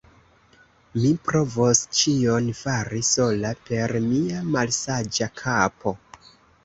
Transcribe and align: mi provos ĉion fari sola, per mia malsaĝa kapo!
mi 1.01 1.09
provos 1.27 1.81
ĉion 1.99 2.49
fari 2.61 3.03
sola, 3.11 3.53
per 3.69 3.95
mia 4.09 4.41
malsaĝa 4.57 5.29
kapo! 5.43 5.95